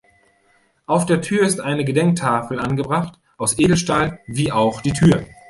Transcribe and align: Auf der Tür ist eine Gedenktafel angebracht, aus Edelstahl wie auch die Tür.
Auf 0.87 1.05
der 1.05 1.21
Tür 1.21 1.43
ist 1.45 1.59
eine 1.59 1.85
Gedenktafel 1.85 2.57
angebracht, 2.59 3.19
aus 3.37 3.59
Edelstahl 3.59 4.19
wie 4.25 4.51
auch 4.51 4.81
die 4.81 4.93
Tür. 4.93 5.23